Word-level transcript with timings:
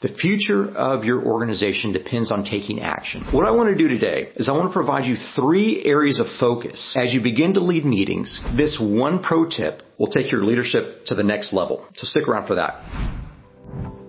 The 0.00 0.08
future 0.08 0.66
of 0.66 1.04
your 1.04 1.22
organization 1.26 1.92
depends 1.92 2.32
on 2.32 2.42
taking 2.42 2.80
action. 2.80 3.22
What 3.32 3.46
I 3.46 3.50
want 3.50 3.68
to 3.68 3.74
do 3.74 3.86
today 3.86 4.32
is 4.34 4.48
I 4.48 4.52
want 4.52 4.70
to 4.70 4.72
provide 4.72 5.04
you 5.04 5.16
three 5.36 5.84
areas 5.84 6.20
of 6.20 6.26
focus 6.38 6.96
as 6.98 7.12
you 7.12 7.20
begin 7.20 7.52
to 7.54 7.60
lead 7.60 7.84
meetings. 7.84 8.40
This 8.56 8.78
one 8.80 9.22
pro 9.22 9.44
tip 9.44 9.82
will 9.98 10.06
take 10.06 10.32
your 10.32 10.42
leadership 10.42 11.04
to 11.06 11.14
the 11.14 11.22
next 11.22 11.52
level. 11.52 11.86
So 11.96 12.06
stick 12.06 12.26
around 12.26 12.46
for 12.46 12.54
that. 12.54 13.19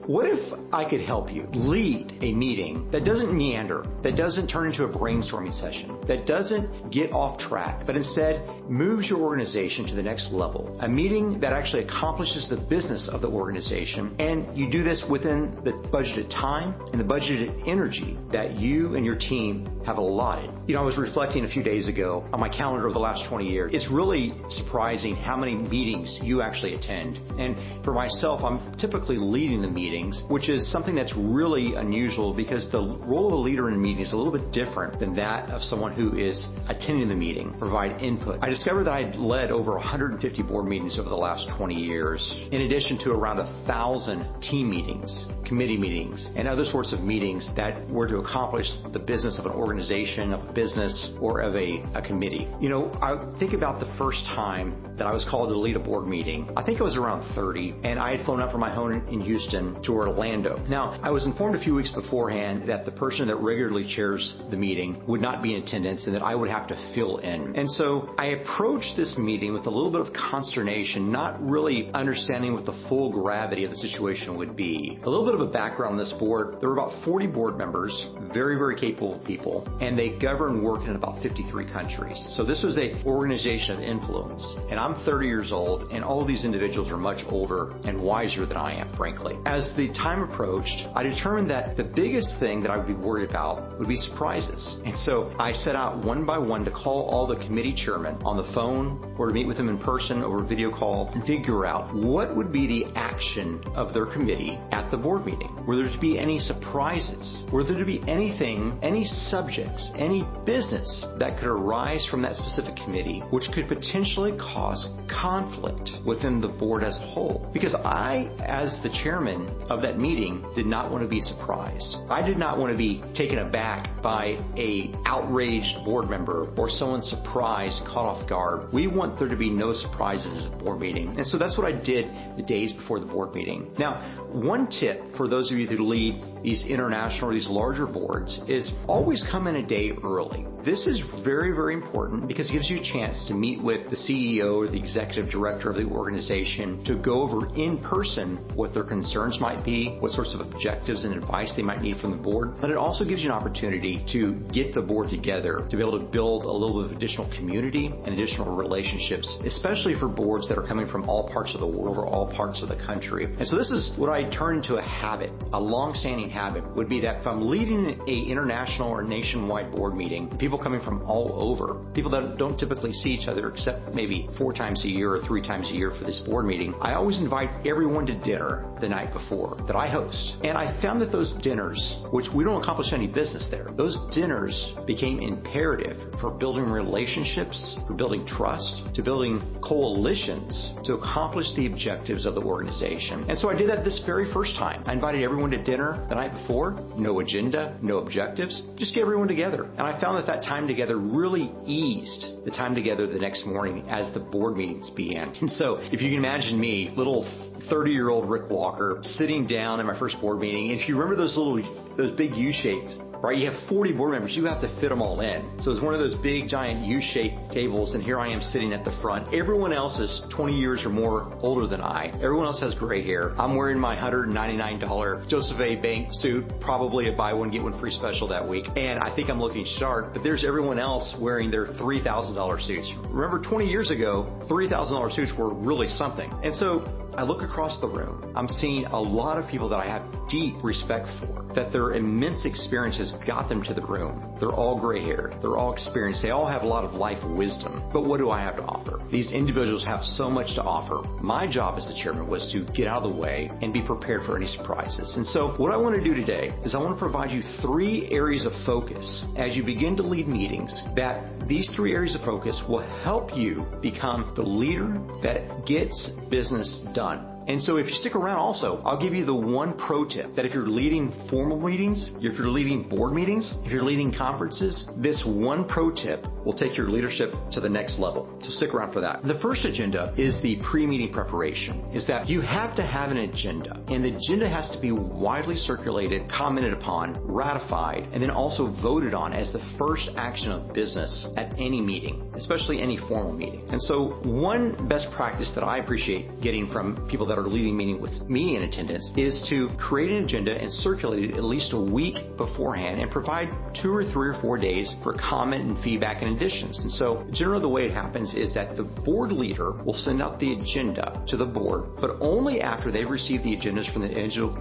What 0.07 0.25
if 0.25 0.51
I 0.73 0.89
could 0.89 1.01
help 1.01 1.31
you 1.31 1.47
lead 1.53 2.17
a 2.21 2.33
meeting 2.33 2.89
that 2.89 3.05
doesn't 3.05 3.37
meander, 3.37 3.85
that 4.01 4.15
doesn't 4.15 4.47
turn 4.47 4.67
into 4.67 4.83
a 4.83 4.89
brainstorming 4.89 5.53
session, 5.53 5.95
that 6.07 6.25
doesn't 6.25 6.89
get 6.91 7.13
off 7.13 7.37
track, 7.37 7.85
but 7.85 7.95
instead 7.95 8.43
moves 8.67 9.07
your 9.07 9.19
organization 9.19 9.85
to 9.85 9.93
the 9.93 10.01
next 10.01 10.31
level? 10.31 10.75
A 10.81 10.89
meeting 10.89 11.39
that 11.41 11.53
actually 11.53 11.83
accomplishes 11.83 12.49
the 12.49 12.57
business 12.57 13.09
of 13.09 13.21
the 13.21 13.27
organization, 13.27 14.15
and 14.17 14.57
you 14.57 14.71
do 14.71 14.81
this 14.81 15.03
within 15.07 15.53
the 15.63 15.71
budgeted 15.93 16.31
time 16.31 16.73
and 16.91 16.99
the 16.99 17.05
budgeted 17.05 17.67
energy 17.67 18.17
that 18.31 18.59
you 18.59 18.95
and 18.95 19.05
your 19.05 19.17
team 19.17 19.67
have 19.85 19.97
allotted. 19.97 20.49
You 20.67 20.75
know, 20.75 20.81
I 20.81 20.85
was 20.85 20.97
reflecting 20.97 21.45
a 21.45 21.49
few 21.49 21.61
days 21.61 21.87
ago 21.87 22.27
on 22.33 22.39
my 22.39 22.49
calendar 22.49 22.87
of 22.87 22.93
the 22.93 22.99
last 22.99 23.29
20 23.29 23.47
years. 23.47 23.71
It's 23.73 23.89
really 23.89 24.33
surprising 24.49 25.15
how 25.15 25.37
many 25.37 25.55
meetings 25.55 26.17
you 26.23 26.41
actually 26.41 26.73
attend. 26.73 27.17
And 27.39 27.83
for 27.83 27.93
myself, 27.93 28.41
I'm 28.43 28.77
typically 28.77 29.17
leading 29.17 29.61
the 29.61 29.67
meetings, 29.91 30.23
which 30.29 30.47
is 30.47 30.71
something 30.71 30.95
that's 30.95 31.13
really 31.17 31.75
unusual 31.75 32.33
because 32.33 32.71
the 32.71 32.79
role 32.79 33.27
of 33.27 33.33
a 33.33 33.35
leader 33.35 33.67
in 33.67 33.75
a 33.75 33.77
meeting 33.77 34.01
is 34.01 34.13
a 34.13 34.15
little 34.15 34.31
bit 34.31 34.51
different 34.53 34.97
than 34.99 35.13
that 35.15 35.49
of 35.49 35.61
someone 35.61 35.91
who 35.91 36.17
is 36.17 36.47
attending 36.69 37.09
the 37.09 37.15
meeting, 37.15 37.53
provide 37.59 38.01
input. 38.01 38.39
I 38.41 38.49
discovered 38.49 38.85
that 38.85 38.93
I'd 38.93 39.15
led 39.17 39.51
over 39.51 39.71
150 39.73 40.43
board 40.43 40.65
meetings 40.65 40.97
over 40.97 41.09
the 41.09 41.15
last 41.15 41.49
20 41.57 41.75
years, 41.75 42.35
in 42.51 42.61
addition 42.61 42.97
to 42.99 43.11
around 43.11 43.39
a 43.39 43.65
thousand 43.67 44.41
team 44.41 44.69
meetings, 44.69 45.25
committee 45.45 45.77
meetings, 45.77 46.25
and 46.37 46.47
other 46.47 46.63
sorts 46.63 46.93
of 46.93 47.01
meetings 47.01 47.49
that 47.57 47.89
were 47.89 48.07
to 48.07 48.17
accomplish 48.17 48.67
the 48.93 48.99
business 48.99 49.39
of 49.39 49.45
an 49.45 49.51
organization, 49.51 50.31
of 50.31 50.49
a 50.49 50.53
business, 50.53 51.11
or 51.19 51.41
of 51.41 51.55
a, 51.55 51.83
a 51.95 52.01
committee. 52.01 52.47
You 52.61 52.69
know, 52.69 52.91
I 53.01 53.19
think 53.39 53.51
about 53.53 53.81
the 53.81 53.93
first 53.97 54.25
time 54.27 54.95
that 54.97 55.05
I 55.05 55.13
was 55.13 55.25
called 55.29 55.49
to 55.49 55.57
lead 55.57 55.75
a 55.75 55.79
board 55.79 56.07
meeting. 56.07 56.49
I 56.55 56.63
think 56.63 56.79
I 56.79 56.83
was 56.83 56.95
around 56.95 57.35
30, 57.35 57.75
and 57.83 57.99
I 57.99 58.15
had 58.15 58.25
flown 58.25 58.41
up 58.41 58.51
from 58.51 58.61
my 58.61 58.73
home 58.73 58.91
in 58.91 59.19
Houston 59.21 59.80
to 59.83 59.93
Orlando. 59.93 60.57
Now, 60.67 60.99
I 61.01 61.11
was 61.11 61.25
informed 61.25 61.55
a 61.55 61.59
few 61.59 61.75
weeks 61.75 61.89
beforehand 61.89 62.67
that 62.69 62.85
the 62.85 62.91
person 62.91 63.27
that 63.27 63.35
regularly 63.37 63.85
chairs 63.87 64.35
the 64.49 64.57
meeting 64.57 65.01
would 65.07 65.21
not 65.21 65.41
be 65.41 65.55
in 65.55 65.61
attendance 65.61 66.05
and 66.05 66.15
that 66.15 66.21
I 66.21 66.35
would 66.35 66.49
have 66.49 66.67
to 66.67 66.91
fill 66.95 67.17
in. 67.17 67.55
And 67.55 67.69
so 67.69 68.13
I 68.17 68.27
approached 68.27 68.95
this 68.97 69.17
meeting 69.17 69.53
with 69.53 69.65
a 69.65 69.69
little 69.69 69.91
bit 69.91 70.01
of 70.01 70.13
consternation, 70.13 71.11
not 71.11 71.41
really 71.41 71.89
understanding 71.93 72.53
what 72.53 72.65
the 72.65 72.77
full 72.87 73.11
gravity 73.11 73.63
of 73.63 73.71
the 73.71 73.77
situation 73.77 74.37
would 74.37 74.55
be. 74.55 74.99
A 75.03 75.09
little 75.09 75.25
bit 75.25 75.35
of 75.35 75.41
a 75.41 75.51
background 75.51 75.93
on 75.93 75.97
this 75.97 76.13
board, 76.13 76.57
there 76.59 76.69
were 76.69 76.77
about 76.77 77.03
40 77.03 77.27
board 77.27 77.57
members, 77.57 78.07
very, 78.33 78.55
very 78.55 78.75
capable 78.75 79.19
people, 79.25 79.67
and 79.81 79.97
they 79.97 80.17
govern 80.17 80.63
work 80.63 80.83
in 80.87 80.95
about 80.95 81.21
53 81.21 81.71
countries. 81.71 82.23
So 82.29 82.43
this 82.43 82.63
was 82.63 82.77
a 82.77 83.01
organization 83.05 83.77
of 83.77 83.81
influence. 83.81 84.55
And 84.69 84.79
I'm 84.79 85.03
30 85.05 85.27
years 85.27 85.51
old, 85.51 85.91
and 85.91 86.03
all 86.03 86.25
these 86.25 86.45
individuals 86.45 86.89
are 86.89 86.97
much 86.97 87.23
older 87.29 87.71
and 87.83 88.01
wiser 88.01 88.45
than 88.45 88.57
I 88.57 88.75
am, 88.75 88.93
frankly. 88.95 89.37
As 89.45 89.70
the 89.75 89.91
time 89.93 90.23
approached, 90.23 90.87
I 90.95 91.03
determined 91.03 91.49
that 91.49 91.77
the 91.77 91.83
biggest 91.83 92.39
thing 92.39 92.61
that 92.61 92.71
I 92.71 92.77
would 92.77 92.87
be 92.87 92.93
worried 92.93 93.29
about 93.29 93.77
would 93.79 93.87
be 93.87 93.97
surprises. 93.97 94.77
And 94.85 94.97
so 94.99 95.33
I 95.39 95.53
set 95.53 95.75
out 95.75 96.03
one 96.03 96.25
by 96.25 96.37
one 96.37 96.65
to 96.65 96.71
call 96.71 97.09
all 97.09 97.27
the 97.27 97.35
committee 97.35 97.73
chairmen 97.73 98.15
on 98.23 98.37
the 98.37 98.51
phone 98.53 99.15
or 99.17 99.27
to 99.27 99.33
meet 99.33 99.47
with 99.47 99.57
them 99.57 99.69
in 99.69 99.77
person 99.77 100.23
over 100.23 100.43
a 100.43 100.47
video 100.47 100.71
call 100.71 101.09
and 101.13 101.23
figure 101.25 101.65
out 101.65 101.93
what 101.95 102.35
would 102.35 102.51
be 102.51 102.67
the 102.67 102.91
action 102.95 103.63
of 103.75 103.93
their 103.93 104.05
committee 104.05 104.59
at 104.71 104.89
the 104.91 104.97
board 104.97 105.25
meeting. 105.25 105.65
Were 105.65 105.75
there 105.75 105.91
to 105.91 105.99
be 105.99 106.17
any 106.17 106.39
surprises? 106.39 107.43
Were 107.51 107.63
there 107.63 107.77
to 107.77 107.85
be 107.85 108.01
anything, 108.07 108.79
any 108.81 109.05
subjects, 109.05 109.91
any 109.95 110.25
business 110.45 111.05
that 111.19 111.37
could 111.37 111.47
arise 111.47 112.05
from 112.09 112.21
that 112.21 112.35
specific 112.35 112.75
committee 112.75 113.19
which 113.31 113.49
could 113.53 113.67
potentially 113.67 114.37
cause 114.37 114.87
conflict 115.09 115.91
within 116.05 116.41
the 116.41 116.47
board 116.47 116.83
as 116.83 116.97
a 116.97 117.07
whole? 117.07 117.49
Because 117.53 117.75
I, 117.75 118.29
as 118.39 118.81
the 118.83 118.89
chairman 119.03 119.47
of 119.69 119.81
that 119.81 119.99
meeting, 119.99 120.45
did 120.55 120.65
not 120.65 120.91
want 120.91 121.03
to 121.03 121.07
be 121.07 121.21
surprised. 121.21 121.97
I 122.09 122.25
did 122.25 122.37
not 122.37 122.57
want 122.57 122.71
to 122.71 122.77
be 122.77 123.03
taken 123.13 123.39
aback 123.39 124.01
by 124.01 124.37
a 124.57 124.93
outraged 125.05 125.85
board 125.85 126.09
member 126.09 126.53
or 126.57 126.69
someone 126.69 127.01
surprised, 127.01 127.83
caught 127.85 128.05
off 128.05 128.27
guard. 128.29 128.71
We 128.73 128.87
want 128.87 129.19
there 129.19 129.27
to 129.27 129.35
be 129.35 129.49
no 129.49 129.73
surprises 129.73 130.45
at 130.45 130.53
a 130.53 130.55
board 130.57 130.79
meeting. 130.79 131.17
And 131.17 131.25
so 131.25 131.37
that's 131.37 131.57
what 131.57 131.71
I 131.71 131.79
did 131.83 132.05
the 132.37 132.43
days 132.43 132.73
before 132.73 132.99
the 132.99 133.05
board 133.05 133.33
meeting. 133.33 133.71
Now, 133.77 134.27
one 134.31 134.67
tip 134.67 135.15
for 135.15 135.27
those 135.27 135.51
of 135.51 135.57
you 135.57 135.67
who 135.67 135.85
lead 135.85 136.30
these 136.43 136.65
international 136.65 137.29
or 137.29 137.33
these 137.33 137.47
larger 137.47 137.85
boards 137.85 138.39
is 138.47 138.71
always 138.87 139.23
come 139.31 139.47
in 139.47 139.57
a 139.57 139.65
day 139.65 139.91
early. 140.03 140.45
This 140.63 140.85
is 140.85 141.01
very, 141.23 141.53
very 141.53 141.73
important 141.73 142.27
because 142.27 142.49
it 142.49 142.53
gives 142.53 142.69
you 142.69 142.79
a 142.79 142.83
chance 142.83 143.25
to 143.25 143.33
meet 143.33 143.61
with 143.63 143.89
the 143.89 143.95
CEO 143.95 144.57
or 144.57 144.67
the 144.67 144.77
executive 144.77 145.31
director 145.31 145.71
of 145.71 145.75
the 145.75 145.85
organization 145.85 146.83
to 146.85 146.95
go 146.95 147.23
over 147.23 147.47
in 147.55 147.79
person 147.79 148.37
what 148.55 148.71
their 148.73 148.83
concerns 148.83 149.39
might 149.39 149.65
be, 149.65 149.97
what 149.99 150.11
sorts 150.11 150.35
of 150.35 150.39
objectives 150.39 151.03
and 151.03 151.15
advice 151.15 151.53
they 151.55 151.63
might 151.63 151.81
need 151.81 151.97
from 151.97 152.11
the 152.11 152.17
board. 152.17 152.53
But 152.61 152.69
it 152.69 152.77
also 152.77 153.03
gives 153.03 153.21
you 153.21 153.29
an 153.29 153.35
opportunity 153.35 154.05
to 154.11 154.33
get 154.53 154.73
the 154.73 154.81
board 154.81 155.09
together 155.09 155.65
to 155.67 155.75
be 155.75 155.81
able 155.81 155.99
to 155.99 156.05
build 156.05 156.45
a 156.45 156.51
little 156.51 156.83
bit 156.83 156.91
of 156.91 156.97
additional 156.97 157.27
community 157.35 157.87
and 157.87 158.09
additional 158.09 158.55
relationships, 158.55 159.35
especially 159.45 159.95
for 159.95 160.07
boards 160.07 160.47
that 160.47 160.59
are 160.59 160.67
coming 160.67 160.87
from 160.87 161.09
all 161.09 161.27
parts 161.29 161.55
of 161.55 161.59
the 161.59 161.67
world 161.67 161.97
or 161.97 162.05
all 162.05 162.31
parts 162.31 162.61
of 162.61 162.69
the 162.69 162.77
country. 162.85 163.25
And 163.25 163.47
so 163.47 163.57
this 163.57 163.71
is 163.71 163.97
what 163.97 164.09
I 164.09 164.29
turned 164.29 164.57
into 164.57 164.75
a 164.75 164.81
habit, 164.81 165.31
a 165.53 165.59
long-standing 165.59 166.29
habit 166.31 166.63
would 166.75 166.89
be 166.89 166.99
that 167.01 167.21
if 167.21 167.27
I'm 167.27 167.47
leading 167.47 168.01
a 168.07 168.31
international 168.31 168.89
or 168.89 169.03
nationwide 169.03 169.71
board 169.71 169.95
meeting, 169.95 170.29
people 170.37 170.57
coming 170.57 170.81
from 170.81 171.03
all 171.03 171.33
over, 171.51 171.83
people 171.93 172.11
that 172.11 172.37
don't 172.37 172.57
typically 172.57 172.93
see 172.93 173.09
each 173.09 173.27
other 173.27 173.49
except 173.49 173.93
maybe 173.93 174.27
four 174.37 174.53
times 174.53 174.83
a 174.83 174.87
year 174.87 175.13
or 175.13 175.21
three 175.25 175.41
times 175.41 175.69
a 175.71 175.73
year 175.73 175.91
for 175.91 176.03
this 176.05 176.19
board 176.19 176.45
meeting, 176.45 176.73
I 176.81 176.93
always 176.93 177.19
invite 177.19 177.49
everyone 177.65 178.05
to 178.07 178.17
dinner 178.23 178.67
the 178.81 178.89
night 178.89 179.13
before 179.13 179.57
that 179.67 179.75
I 179.75 179.87
host. 179.87 180.37
And 180.43 180.57
I 180.57 180.79
found 180.81 181.01
that 181.01 181.11
those 181.11 181.33
dinners, 181.43 181.99
which 182.11 182.25
we 182.33 182.43
don't 182.43 182.61
accomplish 182.61 182.93
any 182.93 183.07
business 183.07 183.47
there, 183.51 183.67
those 183.77 183.97
dinners 184.13 184.73
became 184.87 185.19
imperative 185.19 186.19
for 186.19 186.31
building 186.31 186.65
relationships, 186.65 187.77
for 187.87 187.93
building 187.93 188.25
trust, 188.25 188.81
to 188.95 189.03
building 189.03 189.41
coalitions 189.61 190.73
to 190.85 190.95
accomplish 190.95 191.47
the 191.55 191.67
objectives 191.67 192.25
of 192.25 192.35
the 192.35 192.41
organization. 192.41 193.29
And 193.29 193.37
so 193.37 193.49
I 193.49 193.55
did 193.55 193.69
that 193.69 193.83
this 193.83 194.01
very 194.05 194.31
first 194.33 194.55
time. 194.55 194.83
I 194.87 194.93
invited 194.93 195.23
everyone 195.23 195.51
to 195.51 195.63
dinner 195.63 196.05
the 196.09 196.15
night 196.21 196.39
before, 196.39 196.71
no 196.95 197.19
agenda, 197.19 197.77
no 197.81 197.97
objectives, 197.97 198.61
just 198.77 198.93
get 198.93 199.01
everyone 199.01 199.27
together. 199.27 199.63
And 199.63 199.81
I 199.81 199.99
found 199.99 200.17
that 200.17 200.27
that 200.27 200.43
time 200.43 200.67
together 200.67 200.97
really 200.97 201.51
eased 201.65 202.45
the 202.45 202.51
time 202.51 202.75
together 202.75 203.07
the 203.07 203.17
next 203.17 203.45
morning 203.45 203.89
as 203.89 204.13
the 204.13 204.19
board 204.19 204.55
meetings 204.55 204.89
began. 204.91 205.33
And 205.41 205.51
so 205.51 205.77
if 205.91 206.01
you 206.01 206.09
can 206.09 206.19
imagine 206.19 206.59
me, 206.59 206.93
little 206.95 207.23
30 207.69 207.91
year 207.91 208.09
old 208.09 208.29
Rick 208.29 208.49
Walker, 208.51 208.99
sitting 209.01 209.47
down 209.47 209.79
in 209.79 209.87
my 209.87 209.97
first 209.97 210.21
board 210.21 210.39
meeting, 210.39 210.69
if 210.69 210.87
you 210.87 210.95
remember 210.95 211.15
those 211.15 211.35
little, 211.35 211.57
those 211.97 212.11
big 212.11 212.35
U 212.35 212.51
shapes 212.53 212.95
right? 213.21 213.37
You 213.37 213.51
have 213.51 213.69
40 213.69 213.93
board 213.93 214.11
members. 214.11 214.35
You 214.35 214.45
have 214.45 214.61
to 214.61 214.67
fit 214.79 214.89
them 214.89 215.01
all 215.01 215.21
in. 215.21 215.61
So 215.61 215.71
it's 215.71 215.81
one 215.81 215.93
of 215.93 215.99
those 215.99 216.15
big 216.15 216.47
giant 216.47 216.85
U-shaped 216.85 217.51
tables 217.51 217.93
and 217.93 218.03
here 218.03 218.19
I 218.19 218.29
am 218.29 218.41
sitting 218.41 218.73
at 218.73 218.83
the 218.83 218.91
front. 219.01 219.33
Everyone 219.33 219.73
else 219.73 219.99
is 219.99 220.21
20 220.35 220.57
years 220.57 220.83
or 220.85 220.89
more 220.89 221.33
older 221.41 221.67
than 221.67 221.81
I. 221.81 222.07
Everyone 222.15 222.45
else 222.45 222.59
has 222.61 222.73
gray 222.75 223.03
hair. 223.03 223.33
I'm 223.39 223.55
wearing 223.55 223.79
my 223.79 223.95
$199 223.95 225.27
Joseph 225.27 225.59
A. 225.59 225.75
Bank 225.75 226.09
suit, 226.11 226.45
probably 226.59 227.09
a 227.09 227.15
buy 227.15 227.33
one 227.33 227.51
get 227.51 227.63
one 227.63 227.79
free 227.79 227.91
special 227.91 228.27
that 228.29 228.47
week. 228.47 228.65
And 228.75 228.99
I 228.99 229.15
think 229.15 229.29
I'm 229.29 229.39
looking 229.39 229.65
sharp, 229.65 230.13
but 230.13 230.23
there's 230.23 230.43
everyone 230.43 230.79
else 230.79 231.13
wearing 231.19 231.51
their 231.51 231.67
$3,000 231.67 232.65
suits. 232.65 232.91
Remember 233.09 233.39
20 233.39 233.65
years 233.65 233.91
ago, 233.91 234.27
$3,000 234.49 235.15
suits 235.15 235.31
were 235.37 235.53
really 235.53 235.87
something. 235.87 236.31
And 236.43 236.55
so 236.55 237.00
I 237.17 237.23
look 237.23 237.41
across 237.41 237.79
the 237.81 237.87
room. 237.87 238.31
I'm 238.35 238.47
seeing 238.47 238.85
a 238.85 238.99
lot 238.99 239.37
of 239.37 239.49
people 239.49 239.67
that 239.69 239.79
I 239.79 239.87
have 239.87 240.03
deep 240.29 240.63
respect 240.63 241.07
for, 241.19 241.43
that 241.53 241.73
their 241.73 241.91
immense 241.91 242.45
experiences 242.45 243.13
got 243.27 243.49
them 243.49 243.61
to 243.63 243.73
the 243.73 243.81
room. 243.81 244.37
They're 244.39 244.53
all 244.53 244.79
gray 244.79 245.03
haired. 245.03 245.35
They're 245.41 245.57
all 245.57 245.73
experienced. 245.73 246.21
They 246.21 246.29
all 246.29 246.47
have 246.47 246.63
a 246.63 246.67
lot 246.67 246.85
of 246.85 246.93
life 246.93 247.21
wisdom. 247.25 247.83
But 247.91 248.05
what 248.05 248.19
do 248.19 248.29
I 248.29 248.39
have 248.39 248.55
to 248.55 248.63
offer? 248.63 249.01
These 249.11 249.33
individuals 249.33 249.83
have 249.83 250.03
so 250.03 250.29
much 250.29 250.55
to 250.55 250.63
offer. 250.63 251.05
My 251.21 251.45
job 251.47 251.77
as 251.77 251.87
the 251.87 251.99
chairman 252.01 252.29
was 252.29 252.49
to 252.53 252.63
get 252.73 252.87
out 252.87 253.03
of 253.03 253.11
the 253.11 253.19
way 253.19 253.51
and 253.61 253.73
be 253.73 253.81
prepared 253.81 254.23
for 254.23 254.37
any 254.37 254.47
surprises. 254.47 255.15
And 255.17 255.27
so 255.27 255.49
what 255.57 255.73
I 255.73 255.77
want 255.77 255.95
to 255.95 256.03
do 256.03 256.13
today 256.13 256.51
is 256.63 256.73
I 256.73 256.77
want 256.77 256.95
to 256.95 256.99
provide 256.99 257.31
you 257.31 257.43
three 257.61 258.09
areas 258.09 258.45
of 258.45 258.53
focus 258.65 259.25
as 259.35 259.57
you 259.57 259.63
begin 259.63 259.97
to 259.97 260.03
lead 260.03 260.29
meetings 260.29 260.81
that 260.95 261.40
these 261.47 261.69
three 261.75 261.93
areas 261.93 262.15
of 262.15 262.21
focus 262.21 262.61
will 262.67 262.87
help 263.03 263.35
you 263.35 263.65
become 263.81 264.33
the 264.35 264.41
leader 264.41 264.93
that 265.21 265.65
gets 265.65 266.09
business 266.29 266.81
done. 266.93 267.30
And 267.47 267.61
so 267.61 267.77
if 267.77 267.87
you 267.87 267.93
stick 267.93 268.15
around 268.15 268.37
also, 268.37 268.81
I'll 268.85 269.01
give 269.01 269.13
you 269.13 269.25
the 269.25 269.33
one 269.33 269.77
pro 269.77 270.05
tip 270.05 270.35
that 270.35 270.45
if 270.45 270.53
you're 270.53 270.67
leading 270.67 271.11
formal 271.29 271.59
meetings, 271.59 272.11
if 272.17 272.37
you're 272.37 272.49
leading 272.49 272.87
board 272.87 273.13
meetings, 273.13 273.53
if 273.65 273.71
you're 273.71 273.83
leading 273.83 274.13
conferences, 274.13 274.87
this 274.97 275.23
one 275.25 275.67
pro 275.67 275.91
tip 275.91 276.25
will 276.45 276.53
take 276.53 276.77
your 276.77 276.89
leadership 276.89 277.33
to 277.51 277.59
the 277.59 277.69
next 277.69 277.99
level. 277.99 278.29
So 278.41 278.49
stick 278.49 278.73
around 278.73 278.93
for 278.93 279.01
that. 279.01 279.23
The 279.23 279.39
first 279.39 279.65
agenda 279.65 280.13
is 280.17 280.41
the 280.41 280.59
pre-meeting 280.69 281.13
preparation, 281.13 281.83
is 281.93 282.07
that 282.07 282.29
you 282.29 282.41
have 282.41 282.75
to 282.75 282.83
have 282.83 283.11
an 283.11 283.17
agenda 283.17 283.83
and 283.89 284.03
the 284.03 284.15
agenda 284.15 284.47
has 284.47 284.69
to 284.71 284.79
be 284.79 284.91
widely 284.91 285.55
circulated, 285.55 286.29
commented 286.29 286.73
upon, 286.73 287.19
ratified, 287.25 288.07
and 288.13 288.21
then 288.21 288.31
also 288.31 288.67
voted 288.81 289.13
on 289.13 289.33
as 289.33 289.51
the 289.51 289.61
first 289.77 290.09
action 290.15 290.51
of 290.51 290.73
business 290.73 291.27
at 291.37 291.53
any 291.53 291.81
meeting, 291.81 292.31
especially 292.35 292.81
any 292.81 292.97
formal 292.97 293.33
meeting. 293.33 293.67
And 293.69 293.81
so 293.81 294.19
one 294.23 294.87
best 294.87 295.11
practice 295.11 295.51
that 295.55 295.63
I 295.63 295.77
appreciate 295.77 296.41
getting 296.41 296.69
from 296.69 297.07
people 297.09 297.25
that 297.31 297.39
are 297.39 297.47
leading 297.47 297.77
meeting 297.77 298.01
with 298.01 298.11
me 298.29 298.57
in 298.57 298.63
attendance 298.63 299.09
is 299.15 299.45
to 299.49 299.69
create 299.77 300.11
an 300.11 300.25
agenda 300.25 300.51
and 300.51 300.69
circulate 300.69 301.29
it 301.29 301.35
at 301.35 301.45
least 301.45 301.71
a 301.71 301.79
week 301.79 302.35
beforehand 302.35 302.99
and 302.99 303.09
provide 303.09 303.47
two 303.73 303.93
or 303.93 304.03
three 304.03 304.27
or 304.27 304.41
four 304.41 304.57
days 304.57 304.93
for 305.01 305.13
comment 305.13 305.63
and 305.65 305.79
feedback 305.81 306.21
and 306.21 306.35
additions. 306.35 306.79
And 306.79 306.91
so 306.91 307.25
generally 307.31 307.61
the 307.61 307.69
way 307.69 307.85
it 307.85 307.91
happens 307.91 308.33
is 308.33 308.53
that 308.53 308.75
the 308.75 308.83
board 308.83 309.31
leader 309.31 309.71
will 309.85 309.93
send 309.93 310.21
out 310.21 310.41
the 310.41 310.59
agenda 310.59 311.23
to 311.29 311.37
the 311.37 311.45
board, 311.45 311.95
but 312.01 312.17
only 312.19 312.59
after 312.59 312.91
they've 312.91 313.09
received 313.09 313.45
the 313.45 313.55
agendas 313.55 313.91
from 313.93 314.01
the 314.01 314.11